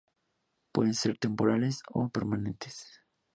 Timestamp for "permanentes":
2.09-3.01